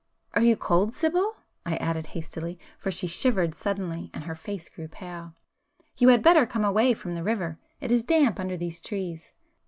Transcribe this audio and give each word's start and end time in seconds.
Are 0.33 0.41
you 0.41 0.57
cold, 0.57 0.95
Sibyl?" 0.95 1.35
I 1.63 1.75
added 1.75 2.07
hastily, 2.17 2.57
for 2.79 2.89
she 2.89 3.05
shivered 3.05 3.53
suddenly 3.53 4.09
and 4.15 4.23
her 4.23 4.33
face 4.33 4.67
grew 4.67 4.87
pale—"You 4.87 6.07
had 6.07 6.23
better 6.23 6.47
come 6.47 6.65
away 6.65 6.95
from 6.95 7.11
the 7.11 7.21
river,—it 7.21 7.91
is 7.91 8.03
damp 8.03 8.39
under 8.39 8.57
these 8.57 8.81
trees." 8.81 9.31